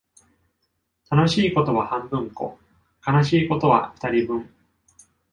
[1.11, 2.57] 楽しいことは半分こ、
[3.07, 4.49] 悲しいことは二人分